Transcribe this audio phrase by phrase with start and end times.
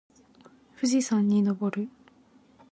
[0.75, 1.87] 富士山にのぼる。